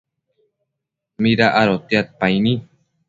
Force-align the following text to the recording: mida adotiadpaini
mida 1.21 1.47
adotiadpaini 1.61 2.53